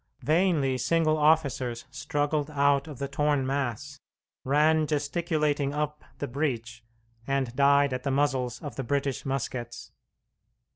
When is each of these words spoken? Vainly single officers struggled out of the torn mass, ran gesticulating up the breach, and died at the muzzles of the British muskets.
Vainly 0.23 0.79
single 0.79 1.15
officers 1.15 1.85
struggled 1.91 2.49
out 2.49 2.87
of 2.87 2.97
the 2.97 3.07
torn 3.07 3.45
mass, 3.45 3.99
ran 4.43 4.87
gesticulating 4.87 5.75
up 5.75 6.03
the 6.17 6.27
breach, 6.27 6.83
and 7.27 7.55
died 7.55 7.93
at 7.93 8.01
the 8.01 8.09
muzzles 8.09 8.59
of 8.63 8.77
the 8.77 8.83
British 8.83 9.27
muskets. 9.27 9.91